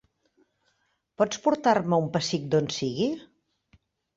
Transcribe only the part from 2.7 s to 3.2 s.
sigui?